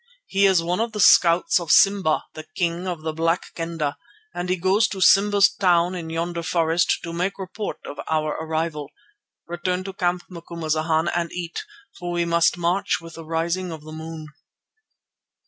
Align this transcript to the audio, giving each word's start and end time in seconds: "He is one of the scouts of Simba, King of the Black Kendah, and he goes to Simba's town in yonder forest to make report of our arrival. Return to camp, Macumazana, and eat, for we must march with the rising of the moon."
"He 0.25 0.47
is 0.47 0.63
one 0.63 0.79
of 0.79 0.93
the 0.93 0.99
scouts 0.99 1.59
of 1.59 1.69
Simba, 1.71 2.23
King 2.55 2.87
of 2.87 3.03
the 3.03 3.13
Black 3.13 3.53
Kendah, 3.53 3.97
and 4.33 4.49
he 4.49 4.55
goes 4.55 4.87
to 4.87 4.99
Simba's 4.99 5.47
town 5.47 5.93
in 5.93 6.09
yonder 6.09 6.41
forest 6.41 6.97
to 7.03 7.13
make 7.13 7.37
report 7.37 7.77
of 7.85 7.99
our 8.09 8.31
arrival. 8.33 8.89
Return 9.45 9.83
to 9.83 9.93
camp, 9.93 10.23
Macumazana, 10.27 11.11
and 11.15 11.31
eat, 11.31 11.63
for 11.99 12.11
we 12.11 12.25
must 12.25 12.57
march 12.57 12.99
with 12.99 13.13
the 13.13 13.23
rising 13.23 13.71
of 13.71 13.83
the 13.83 13.91
moon." 13.91 14.29